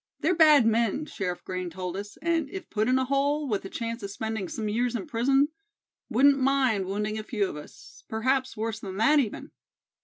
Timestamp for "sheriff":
1.05-1.43